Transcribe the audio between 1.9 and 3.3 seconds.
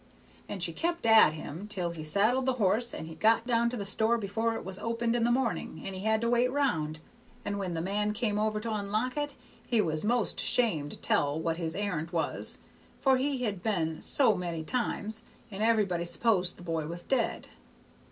he saddled the horse, and he